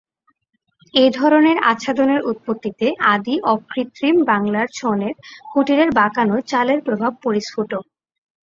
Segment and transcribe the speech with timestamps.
[0.93, 5.15] এ ধরনের আচ্ছাদনের উৎপত্তিতে আদি অকৃত্রিম বাংলার ছনের
[5.51, 7.71] কুটিরের বাঁকানো চালের প্রভাব পরিস্ফুট।